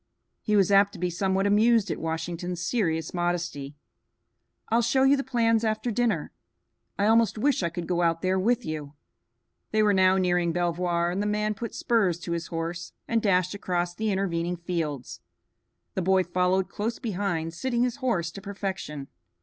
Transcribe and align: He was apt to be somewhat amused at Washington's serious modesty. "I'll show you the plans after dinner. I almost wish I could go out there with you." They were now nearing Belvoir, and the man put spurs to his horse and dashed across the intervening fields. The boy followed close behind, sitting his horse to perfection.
He 0.41 0.55
was 0.55 0.71
apt 0.71 0.93
to 0.93 0.97
be 0.99 1.11
somewhat 1.11 1.45
amused 1.45 1.91
at 1.91 1.99
Washington's 1.99 2.59
serious 2.65 3.13
modesty. 3.13 3.75
"I'll 4.69 4.81
show 4.81 5.03
you 5.03 5.15
the 5.15 5.23
plans 5.23 5.63
after 5.63 5.91
dinner. 5.91 6.31
I 6.97 7.05
almost 7.05 7.37
wish 7.37 7.61
I 7.61 7.69
could 7.69 7.85
go 7.85 8.01
out 8.01 8.23
there 8.23 8.39
with 8.39 8.65
you." 8.65 8.93
They 9.69 9.83
were 9.83 9.93
now 9.93 10.17
nearing 10.17 10.53
Belvoir, 10.53 11.11
and 11.11 11.21
the 11.21 11.27
man 11.27 11.53
put 11.53 11.75
spurs 11.75 12.17
to 12.21 12.31
his 12.31 12.47
horse 12.47 12.93
and 13.07 13.21
dashed 13.21 13.53
across 13.53 13.93
the 13.93 14.09
intervening 14.09 14.57
fields. 14.57 15.19
The 15.93 16.01
boy 16.01 16.23
followed 16.23 16.67
close 16.67 16.97
behind, 16.97 17.53
sitting 17.53 17.83
his 17.83 17.97
horse 17.97 18.31
to 18.31 18.41
perfection. 18.41 19.07